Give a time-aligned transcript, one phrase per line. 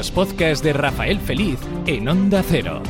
[0.00, 2.80] Los podcasts de Rafael Feliz en Onda Cero.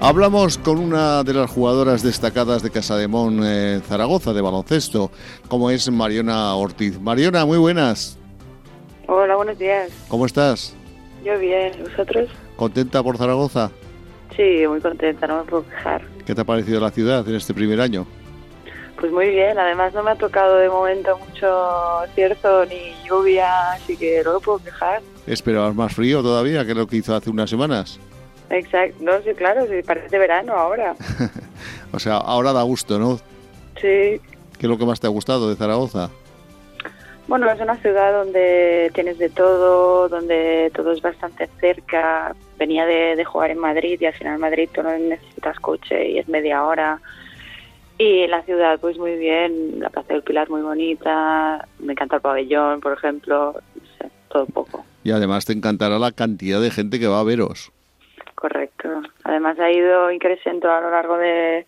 [0.00, 5.10] Hablamos con una de las jugadoras destacadas de Casademón eh, Zaragoza de baloncesto,
[5.48, 6.98] como es Mariona Ortiz.
[6.98, 8.18] Mariona, muy buenas.
[9.08, 9.90] Hola, buenos días.
[10.08, 10.74] ¿Cómo estás?
[11.22, 12.30] Yo bien, ¿vosotros?
[12.56, 13.70] ¿Contenta por Zaragoza?
[14.34, 16.00] Sí, muy contenta, no me puedo quejar.
[16.24, 18.06] ¿Qué te ha parecido la ciudad en este primer año?
[19.00, 23.96] Pues muy bien, además no me ha tocado de momento mucho cierto ni lluvia, así
[23.96, 25.00] que no me puedo quejar.
[25.26, 27.98] ¿Esperabas más frío todavía que lo que hizo hace unas semanas?
[28.50, 30.94] Exacto, no, sí, claro, sí, parece verano ahora.
[31.92, 33.16] o sea, ahora da gusto, ¿no?
[33.80, 34.20] Sí.
[34.58, 36.10] ¿Qué es lo que más te ha gustado de Zaragoza?
[37.30, 42.34] Bueno, es una ciudad donde tienes de todo, donde todo es bastante cerca.
[42.58, 46.18] Venía de, jugar en Madrid y al final en Madrid tú no necesitas coche y
[46.18, 47.00] es media hora.
[48.00, 52.22] Y la ciudad, pues muy bien, la Plaza del Pilar muy bonita, me encanta el
[52.22, 54.86] pabellón, por ejemplo, no sé, todo un poco.
[55.04, 57.70] Y además te encantará la cantidad de gente que va a veros.
[58.34, 58.88] Correcto.
[59.24, 61.66] Además ha ido increciendo a lo largo de,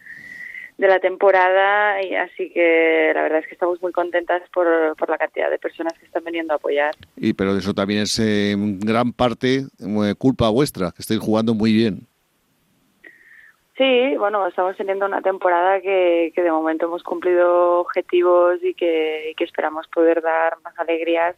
[0.79, 5.51] la temporada y así que la verdad es que estamos muy contentas por, la cantidad
[5.51, 6.95] de personas que están viniendo a apoyar.
[7.15, 11.53] Y pero eso también es en eh, gran parte eh, culpa vuestra, que estáis jugando
[11.53, 12.07] muy bien.
[13.77, 19.31] Sí, bueno, estamos teniendo una temporada que, que de momento hemos cumplido objetivos y que,
[19.31, 21.37] y que esperamos poder dar más alegrías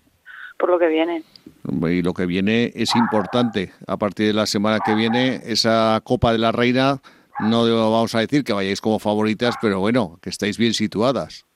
[0.58, 1.22] por lo que viene.
[1.64, 3.70] Y lo que viene es importante.
[3.86, 7.00] A partir de la semana que viene, esa Copa de la Reina,
[7.40, 11.46] no vamos a decir que vayáis como favoritas, pero bueno, que estáis bien situadas.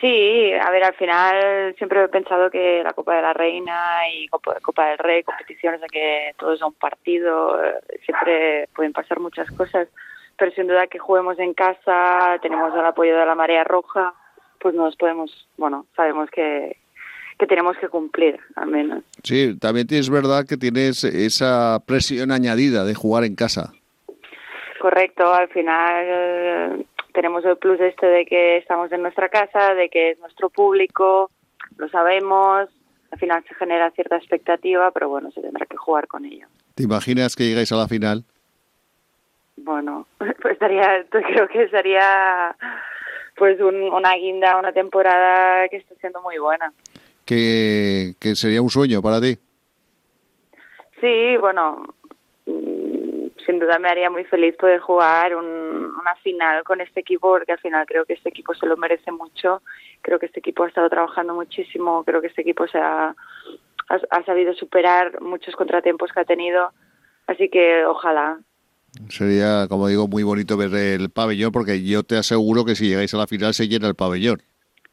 [0.00, 4.28] Sí, a ver, al final siempre he pensado que la Copa de la Reina y
[4.28, 9.50] Copa, del Rey, competiciones en que todo es un partido, eh, siempre pueden pasar muchas
[9.50, 9.88] cosas,
[10.36, 14.14] pero sin duda que juguemos en casa, tenemos el apoyo de la Marea Roja,
[14.60, 16.76] pues nos podemos, bueno, sabemos que,
[17.36, 19.02] que tenemos que cumplir, al menos.
[19.24, 23.72] Sí, también es verdad que tienes esa presión añadida de jugar en casa.
[24.80, 26.86] Correcto, al final
[27.18, 31.32] tenemos el plus este de que estamos en nuestra casa, de que es nuestro público,
[31.76, 32.68] lo sabemos,
[33.10, 36.46] al final se genera cierta expectativa, pero bueno, se tendrá que jugar con ello.
[36.76, 38.22] ¿Te imaginas que llegáis a la final?
[39.56, 42.56] Bueno, pues estaría, creo que sería
[43.36, 46.72] pues una guinda, una temporada que está siendo muy buena
[47.28, 49.36] que, sería un sueño para ti.
[51.00, 51.94] Sí, bueno,
[53.48, 57.58] sin duda me haría muy feliz poder jugar una final con este equipo, porque al
[57.60, 59.62] final creo que este equipo se lo merece mucho.
[60.02, 63.16] Creo que este equipo ha estado trabajando muchísimo, creo que este equipo se ha,
[63.88, 66.72] ha, sabido superar muchos contratiempos que ha tenido.
[67.26, 68.38] Así que ojalá,
[69.08, 73.14] Sería, como digo, muy bonito ver el pabellón, porque yo te aseguro que si llegáis
[73.14, 74.42] a la final se llena el pabellón.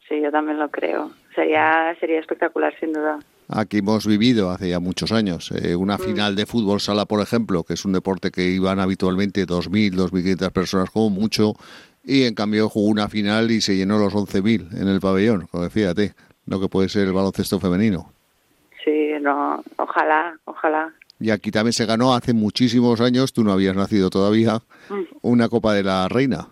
[0.08, 3.20] Sí, yo también lo creo sería, sería espectacular, sin duda.
[3.48, 6.00] Aquí hemos vivido hace ya muchos años eh, una mm.
[6.00, 10.52] final de fútbol sala, por ejemplo, que es un deporte que iban habitualmente 2.000, 2.500
[10.52, 11.54] personas como mucho,
[12.04, 15.48] y en cambio jugó una final y se llenó los 11.000 en el pabellón.
[15.70, 16.14] Fíjate,
[16.48, 18.12] lo que puede ser el baloncesto femenino.
[18.84, 20.94] Sí, no, ojalá, ojalá.
[21.20, 25.18] Y aquí también se ganó hace muchísimos años, tú no habías nacido todavía, mm.
[25.22, 26.48] una Copa de la Reina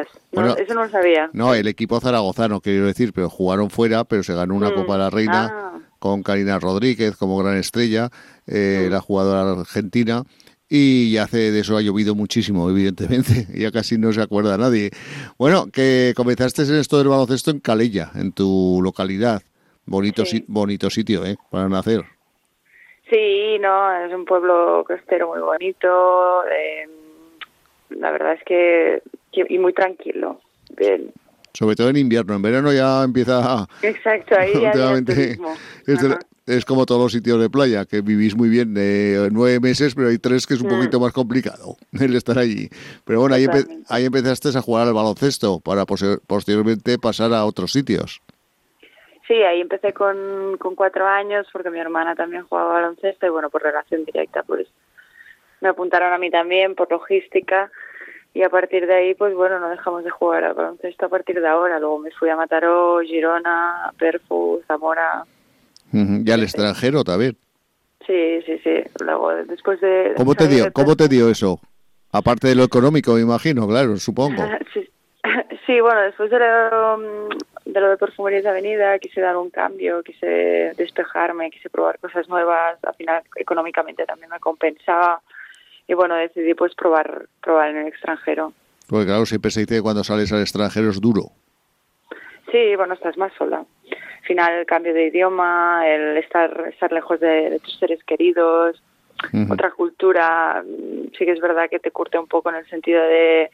[0.00, 1.30] eso no lo sabía.
[1.32, 4.74] No, el equipo zaragozano, quiero decir, pero jugaron fuera, pero se ganó una mm.
[4.74, 5.78] Copa de la Reina ah.
[5.98, 8.10] con Karina Rodríguez como gran estrella,
[8.46, 8.92] eh, mm.
[8.92, 10.24] la jugadora argentina.
[10.68, 13.46] Y hace de eso ha llovido muchísimo, evidentemente.
[13.54, 14.90] Ya casi no se acuerda nadie.
[15.36, 19.42] Bueno, que comenzaste en esto del baloncesto en Calella, en tu localidad.
[19.84, 21.36] Bonito, bonito sitio, ¿eh?
[21.50, 22.04] Para nacer.
[23.10, 26.44] Sí, no, es un pueblo costero muy bonito.
[26.46, 26.88] Eh,
[27.90, 29.02] la verdad es que
[29.32, 30.40] y muy tranquilo.
[31.54, 34.94] Sobre todo en invierno, en verano ya empieza Exacto, ahí ya,
[36.46, 40.08] es, como todos los sitios de playa, que vivís muy bien de nueve meses, pero
[40.08, 40.76] hay tres que es un mm.
[40.76, 42.68] poquito más complicado el estar allí.
[43.04, 43.46] Pero bueno, ahí,
[43.88, 48.22] ahí empezaste a jugar al baloncesto para posteriormente pasar a otros sitios.
[49.28, 53.50] Sí, ahí empecé con, con cuatro años porque mi hermana también jugaba baloncesto y bueno,
[53.50, 54.66] por relación directa pues
[55.60, 57.70] me apuntaron a mí también por logística
[58.34, 61.40] y a partir de ahí, pues bueno, no dejamos de jugar al baloncesto a partir
[61.40, 61.78] de ahora.
[61.78, 65.24] Luego me fui a Mataró, Girona, Perfu, Zamora.
[65.92, 67.36] ¿Y al extranjero también?
[68.06, 68.82] Sí, sí, sí.
[69.04, 70.14] Luego, después de...
[70.16, 71.60] ¿Cómo te dio, ¿cómo te dio eso?
[72.10, 74.42] Aparte de lo económico, me imagino, claro, supongo.
[75.66, 75.80] sí.
[75.80, 76.98] bueno, después de lo,
[77.66, 82.28] de lo de Perfumerías de Avenida, quise dar un cambio, quise despejarme, quise probar cosas
[82.30, 82.82] nuevas.
[82.82, 85.20] Al final, económicamente también me compensaba
[85.92, 88.54] y bueno, decidí pues probar, probar en el extranjero.
[88.88, 91.32] Porque claro, siempre se dice que cuando sales al extranjero es duro.
[92.50, 93.58] Sí, bueno, estás más sola.
[93.58, 98.82] al final el cambio de idioma, el estar, estar lejos de, tus seres queridos,
[99.50, 103.02] otra cultura, mm, sí que es verdad que te curte un poco en el sentido
[103.02, 103.50] de,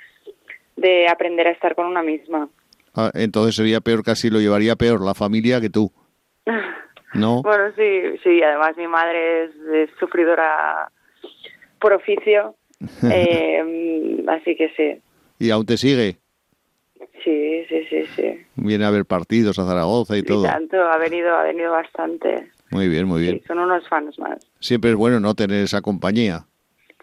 [0.76, 2.49] de aprender a estar con una misma.
[2.94, 5.90] Ah, entonces sería peor, casi lo llevaría peor la familia que tú.
[7.14, 7.43] ¿No?
[7.43, 10.90] bueno, sí, sí, además mi madre es, sufridora
[11.81, 12.55] por oficio,
[13.11, 15.01] eh, así que sí.
[15.39, 16.19] ¿Y aún te sigue?
[17.25, 18.39] Sí, sí, sí, sí.
[18.57, 20.45] Viene a ver partidos a Zaragoza y todo.
[20.45, 22.51] tanto, ha venido, ha venido bastante.
[22.71, 23.43] Muy bien, muy bien.
[23.47, 24.39] son unos fans más.
[24.61, 26.45] Siempre es bueno no tener esa compañía.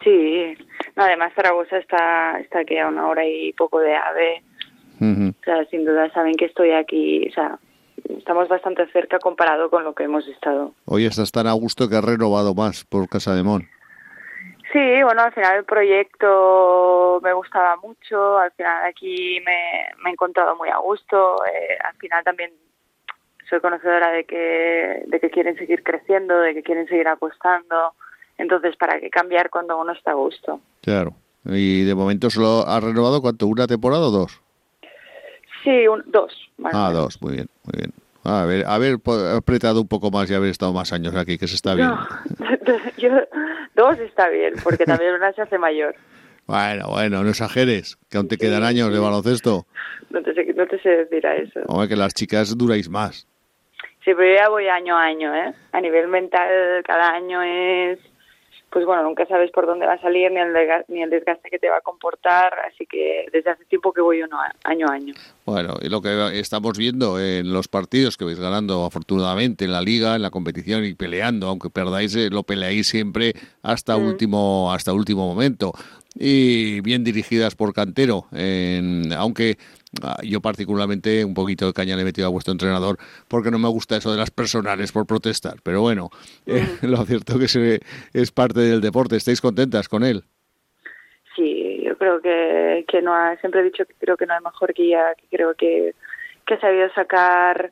[0.03, 0.55] Sí,
[0.95, 4.43] además Zaragoza está, está aquí a una hora y poco de AVE.
[5.01, 7.59] O sea, sin duda saben que estoy aquí, o sea,
[8.17, 10.73] estamos bastante cerca comparado con lo que hemos estado.
[10.85, 13.67] Hoy estás tan a gusto que has renovado más por Casa de Mon.
[14.75, 20.53] Sí, bueno, al final el proyecto me gustaba mucho, al final aquí me, he encontrado
[20.57, 22.51] muy a gusto, eh, al final también
[23.49, 27.93] soy conocedora de que, de que quieren seguir creciendo, de que quieren seguir apostando,
[28.37, 30.59] entonces ¿para qué cambiar cuando uno está a gusto?
[30.81, 31.13] Claro,
[31.45, 34.41] y de momento solo has renovado cuánto, una temporada o dos?
[35.63, 36.51] Sí, un, dos.
[36.65, 37.93] ah, dos, muy bien, muy bien.
[38.25, 38.97] A ver, haber
[39.37, 41.89] apretado un poco más y haber estado más años aquí, que se está bien.
[42.97, 43.09] yo,
[43.75, 45.95] dos está bien, porque también una se hace mayor.
[46.47, 49.65] Bueno, bueno, no exageres, que aún te quedan años de baloncesto.
[50.11, 51.61] No te, sé, no te sé decir a eso.
[51.65, 53.27] Hombre, que las chicas duráis más.
[54.03, 55.55] Sí, pero yo ya voy año a año, ¿eh?
[55.71, 57.97] A nivel mental, cada año es
[58.69, 60.53] pues bueno, nunca sabes por dónde va a salir ni el,
[60.89, 64.21] ni el desgaste que te va a comportar, así que desde hace tiempo que voy
[64.21, 65.13] uno año a año.
[65.45, 69.81] Bueno, y lo que estamos viendo en los partidos que vais ganando afortunadamente en la
[69.81, 74.05] liga, en la competición y peleando, aunque perdáis, eh, lo peleáis siempre hasta mm.
[74.05, 75.71] último hasta último momento
[76.17, 78.25] y bien dirigidas por Cantero,
[79.17, 79.63] aunque ah,
[80.23, 82.97] yo particularmente un poquito de caña le he metido a vuestro entrenador
[83.27, 86.09] porque no me gusta eso de las personales por protestar, pero bueno,
[86.45, 87.79] eh, lo cierto que se,
[88.13, 89.15] es parte del deporte.
[89.15, 90.23] ¿Estáis contentas con él?
[91.35, 94.41] Sí, yo creo que, que no ha, siempre he dicho que creo que no hay
[94.43, 95.93] mejor guía, que creo que,
[96.45, 97.71] que ha sabido sacar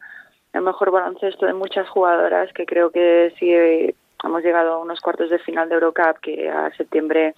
[0.54, 3.50] el mejor baloncesto de muchas jugadoras, que creo que sí
[4.24, 7.34] hemos llegado a unos cuartos de final de Eurocup, que a septiembre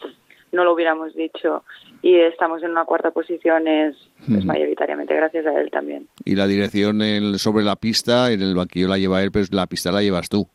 [0.55, 1.63] no lo hubiéramos dicho
[2.01, 3.95] y estamos en una cuarta posición es,
[4.27, 6.07] mayoritariamente gracias a él también.
[6.23, 6.99] Y la dirección
[7.37, 10.47] sobre la pista, en el banquillo la lleva él, pero la pista la llevas tú.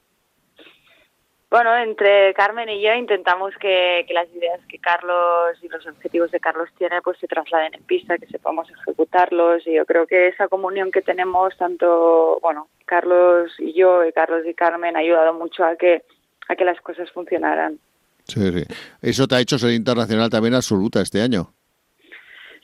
[1.50, 6.38] Bueno, entre Carmen y yo intentamos que, las ideas que Carlos y los objetivos de
[6.38, 10.46] Carlos tiene pues se trasladen en pista, que sepamos ejecutarlos y yo creo que esa
[10.46, 15.64] comunión que tenemos tanto, bueno, Carlos y yo y Carlos y Carmen ha ayudado mucho
[15.64, 16.04] a que
[16.48, 17.78] a que las cosas funcionaran.
[18.24, 18.64] Sí, sí.
[19.02, 21.52] Eso te ha hecho ser internacional también absoluta este año.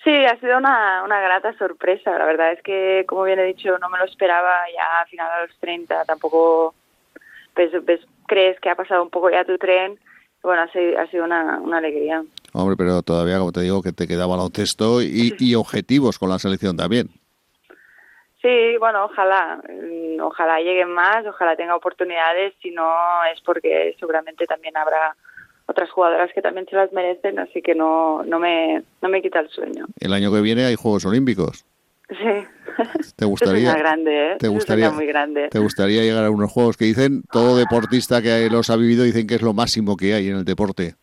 [0.04, 2.16] Sí, ha sido una, una grata sorpresa.
[2.16, 5.28] La verdad es que, como bien he dicho, no me lo esperaba ya a final
[5.40, 6.04] de los 30.
[6.04, 6.74] Tampoco
[7.56, 9.98] ves, crees que ha pasado un poco ya tu tren.
[10.42, 12.22] Bueno, ha sido, ha sido una, una alegría.
[12.52, 16.38] Hombre, pero todavía, como te digo, que te queda baloncesto y, y objetivos con la
[16.38, 17.08] selección también.
[18.46, 22.88] Sí, bueno, ojalá, mm, ojalá lleguen más, ojalá tenga oportunidades, si no
[23.32, 25.16] es porque seguramente también habrá
[25.76, 29.40] otras jugadoras que también se las merecen, así que no, no, me, no me quita
[29.40, 29.84] el sueño.
[30.00, 31.66] El año que viene hay Juegos Olímpicos.
[32.08, 32.16] Sí.
[33.16, 33.74] ¿Te gustaría?
[33.74, 34.36] grande, ¿eh?
[34.38, 35.48] ¿Te gustaría, muy grande.
[35.50, 39.26] ¿Te gustaría llegar a unos juegos que dicen, todo deportista que los ha vivido dicen
[39.26, 40.94] que es lo máximo que hay en el deporte?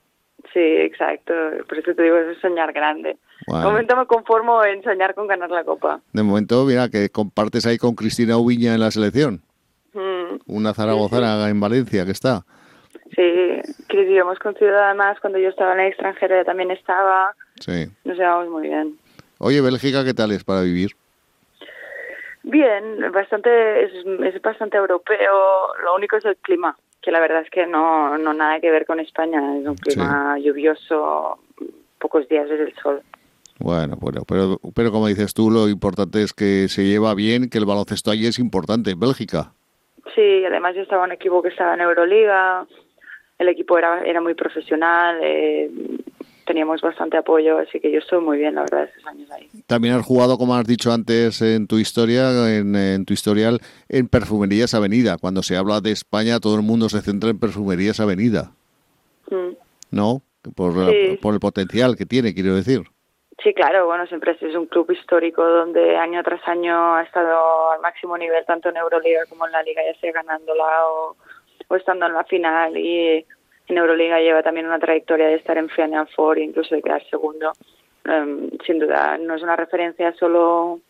[0.53, 1.33] Sí, exacto.
[1.67, 3.17] Por eso te digo, es soñar grande.
[3.47, 5.99] De momento me conformo en soñar con ganar la Copa.
[6.13, 9.41] De momento, mira, que compartes ahí con Cristina Ubiña en la selección.
[9.93, 10.37] Mm.
[10.47, 12.45] Una zaragozana en Valencia que está.
[13.15, 17.35] Sí, que hemos conocido además cuando yo estaba en el extranjero, ella también estaba.
[17.59, 17.85] Sí.
[18.05, 18.97] Nos llevamos muy bien.
[19.37, 20.91] Oye, Bélgica, ¿qué tal es para vivir?
[22.43, 25.33] Bien, bastante, es, bastante europeo.
[25.83, 28.85] Lo único es el clima, que la verdad es que no, no nada que ver
[28.85, 29.39] con España.
[29.57, 31.39] Es un clima lluvioso,
[31.99, 33.01] pocos días desde el sol.
[33.59, 37.59] Bueno, bueno, pero, pero como dices tú, lo importante es que se lleva bien, que
[37.59, 39.53] el baloncesto allí es importante en Bélgica.
[40.15, 42.65] Sí, además yo estaba en un equipo que estaba en Euroliga,
[43.39, 45.69] el equipo era, era muy profesional, eh,
[46.45, 49.49] teníamos bastante apoyo, así que yo estoy muy bien, la verdad, esos años ahí.
[49.67, 53.59] También has jugado, como has dicho antes en tu historia, en, tu historial,
[53.89, 55.17] en Perfumerías Avenida.
[55.19, 58.51] Cuando se habla de España, todo el mundo se centra en Perfumerías Avenida.
[59.29, 59.55] Mm.
[59.91, 60.21] ¿No?
[60.55, 60.73] Por,
[61.21, 62.83] por el potencial que tiene, quiero decir.
[63.41, 67.81] Sí, claro, bueno, siempre es un club histórico donde año tras año ha estado al
[67.81, 71.15] máximo nivel, tanto en Euroliga como en la Liga, ya sea ganándola o
[71.73, 73.25] o estando en la final y
[73.67, 77.03] en Euroliga lleva también una trayectoria de estar en Final Four e incluso de quedar
[77.09, 77.51] segundo.
[78.05, 80.81] Em, sin duda, no es una referencia solo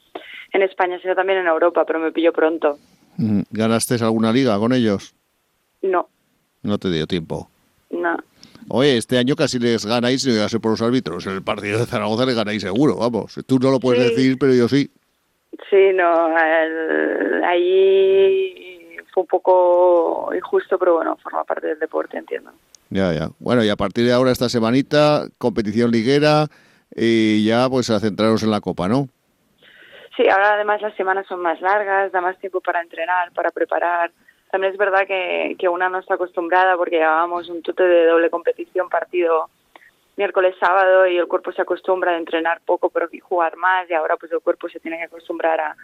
[0.51, 2.77] en España, sino también en Europa, pero me pillo pronto.
[3.51, 5.15] ¿Ganaste alguna liga con ellos?
[5.83, 6.09] No.
[6.63, 7.47] No te dio tiempo.
[7.91, 8.17] No.
[8.69, 11.25] Oye, este año casi les ganáis, a ser por los árbitros.
[11.27, 13.39] En el partido de Zaragoza les ganáis seguro, vamos.
[13.45, 14.89] Tú no lo puedes decir, pero yo sí.
[15.69, 16.35] Sí, no,
[17.45, 18.62] ahí
[19.13, 22.51] fue un poco injusto, pero bueno, forma parte del deporte, entiendo.
[22.89, 23.29] Ya, ya.
[23.39, 26.47] Bueno, y a partir de ahora, esta semanita, competición liguera
[26.95, 29.07] y ya pues a centraros en la Copa, ¿no?
[30.15, 34.11] Sí, ahora además las semanas son más largas, da más tiempo para entrenar, para preparar.
[34.51, 38.29] También es verdad que, que una no está acostumbrada porque llevábamos un tute de doble
[38.29, 39.49] competición partido
[40.15, 43.93] miércoles, sábado y el cuerpo se acostumbra a entrenar poco pero y jugar más y
[43.93, 45.75] ahora pues el cuerpo se tiene que acostumbrar a,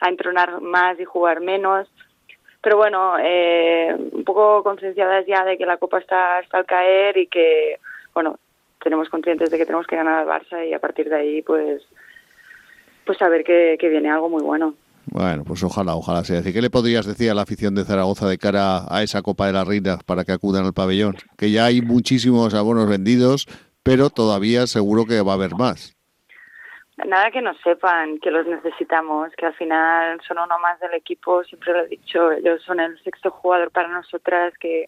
[0.00, 1.88] a entrenar más y jugar menos.
[2.62, 7.16] Pero bueno, eh, un poco concienciadas ya de que la Copa está, está al caer
[7.16, 7.78] y que,
[8.14, 8.38] bueno,
[8.82, 11.82] tenemos conscientes de que tenemos que ganar al Barça y a partir de ahí pues
[13.04, 14.74] pues saber que, que viene algo muy bueno.
[15.06, 16.52] Bueno, pues ojalá, ojalá sea así.
[16.52, 19.52] ¿Qué le podrías decir a la afición de Zaragoza de cara a esa Copa de
[19.52, 21.16] la Reina para que acudan al pabellón?
[21.36, 23.46] Que ya hay muchísimos abonos vendidos,
[23.82, 25.96] pero todavía seguro que va a haber más.
[27.06, 31.42] Nada que no sepan que los necesitamos, que al final son uno más del equipo,
[31.44, 34.86] siempre lo he dicho, ellos son el sexto jugador para nosotras, que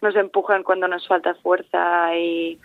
[0.00, 2.58] nos empujan cuando nos falta fuerza y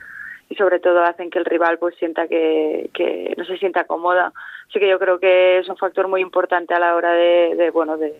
[0.49, 4.31] y sobre todo hacen que el rival pues sienta que, que no se sienta cómoda.
[4.69, 7.97] Así que yo creo que es un factor muy importante a la hora de, bueno
[7.97, 8.15] de,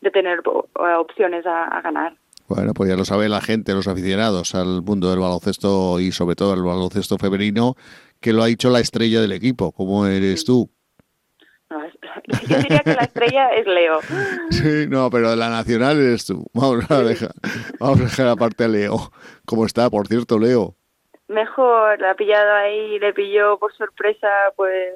[0.00, 0.42] de, tener
[0.74, 2.14] opciones a, ganar.
[2.48, 6.36] Bueno, pues ya lo sabe la gente, los aficionados al mundo del baloncesto y sobre
[6.36, 7.76] todo el baloncesto femenino,
[8.20, 10.70] que lo ha dicho la estrella del equipo, como eres tú.
[12.48, 14.00] yo diría que la estrella es Leo.
[14.50, 16.46] Sí, no, pero de la nacional eres tú.
[16.52, 17.32] Vamos a dejar,
[17.80, 19.10] vamos a dejar aparte a Leo.
[19.44, 20.76] ¿Cómo está, por cierto, Leo?
[21.28, 24.94] mejor, la ha pillado ahí, le pilló por sorpresa, pues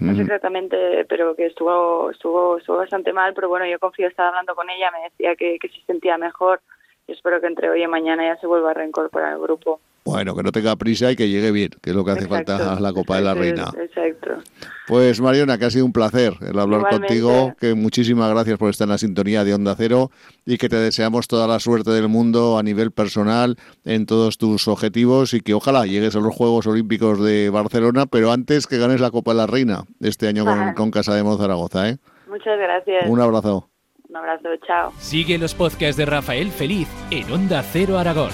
[0.00, 4.28] no sé exactamente, pero que estuvo, estuvo, estuvo bastante mal, pero bueno, yo confío, estaba
[4.28, 6.60] hablando con ella, me decía que, que se sentía mejor
[7.06, 9.80] y espero que entre hoy y mañana ya se vuelva a reincorporar al grupo.
[10.06, 12.74] Bueno, que no tenga prisa y que llegue bien, que es lo que hace falta
[12.74, 13.72] a la Copa de la Reina.
[13.76, 14.38] Exacto.
[14.86, 18.86] Pues Mariona, que ha sido un placer el hablar contigo, que muchísimas gracias por estar
[18.86, 20.12] en la sintonía de Onda Cero
[20.44, 24.68] y que te deseamos toda la suerte del mundo a nivel personal en todos tus
[24.68, 29.00] objetivos y que ojalá llegues a los Juegos Olímpicos de Barcelona, pero antes que ganes
[29.00, 31.88] la Copa de la Reina este año con, con Casa de Zaragoza.
[31.88, 31.96] ¿eh?
[32.28, 33.08] Muchas gracias.
[33.08, 33.68] Un abrazo.
[34.08, 34.92] Un abrazo, chao.
[34.98, 38.30] Sigue los podcasts de Rafael Feliz en Onda Cero Aragón.